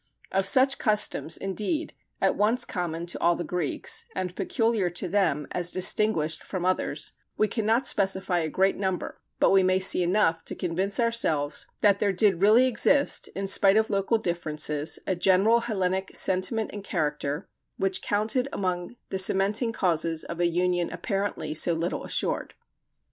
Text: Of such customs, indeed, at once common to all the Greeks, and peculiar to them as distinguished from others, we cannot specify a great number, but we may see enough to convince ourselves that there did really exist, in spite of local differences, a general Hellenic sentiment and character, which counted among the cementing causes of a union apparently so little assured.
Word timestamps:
Of 0.31 0.47
such 0.47 0.79
customs, 0.79 1.37
indeed, 1.37 1.93
at 2.19 2.35
once 2.35 2.65
common 2.65 3.05
to 3.05 3.19
all 3.21 3.35
the 3.35 3.43
Greeks, 3.43 4.05
and 4.15 4.35
peculiar 4.35 4.89
to 4.89 5.07
them 5.07 5.45
as 5.51 5.69
distinguished 5.69 6.43
from 6.43 6.65
others, 6.65 7.13
we 7.37 7.47
cannot 7.47 7.85
specify 7.85 8.39
a 8.39 8.49
great 8.49 8.77
number, 8.77 9.21
but 9.39 9.51
we 9.51 9.61
may 9.61 9.77
see 9.77 10.01
enough 10.01 10.43
to 10.45 10.55
convince 10.55 10.99
ourselves 10.99 11.67
that 11.83 11.99
there 11.99 12.11
did 12.11 12.41
really 12.41 12.65
exist, 12.65 13.27
in 13.35 13.45
spite 13.45 13.77
of 13.77 13.91
local 13.91 14.17
differences, 14.17 14.97
a 15.05 15.15
general 15.15 15.59
Hellenic 15.59 16.15
sentiment 16.15 16.71
and 16.73 16.83
character, 16.83 17.47
which 17.77 18.01
counted 18.01 18.49
among 18.51 18.95
the 19.09 19.19
cementing 19.19 19.71
causes 19.71 20.23
of 20.23 20.39
a 20.39 20.47
union 20.47 20.89
apparently 20.91 21.53
so 21.53 21.73
little 21.73 22.03
assured. 22.03 22.55